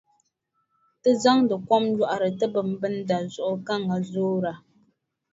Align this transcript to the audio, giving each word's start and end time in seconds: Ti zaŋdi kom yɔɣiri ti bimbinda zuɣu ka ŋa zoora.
Ti 1.01 1.09
zaŋdi 1.23 1.55
kom 1.67 1.83
yɔɣiri 1.97 2.29
ti 2.39 2.45
bimbinda 2.53 3.17
zuɣu 3.33 3.55
ka 3.67 3.73
ŋa 3.85 3.97
zoora. 4.11 4.53